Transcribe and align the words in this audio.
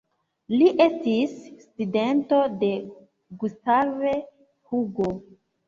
Li 0.53 0.69
estis 0.85 1.35
studento 1.65 2.41
de 2.65 2.71
Gustav 3.45 3.95
Hugo. 4.11 5.15